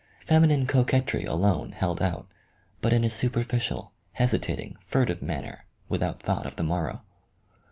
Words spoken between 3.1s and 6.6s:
superficial, hesitating, furtive manner, without thought of